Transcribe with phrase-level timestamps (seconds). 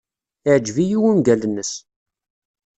[0.47, 1.71] Iɛjeb-iyi wungal-nnes.